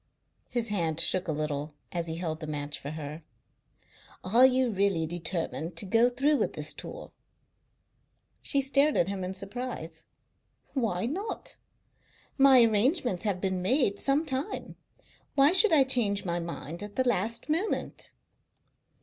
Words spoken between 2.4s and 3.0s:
match for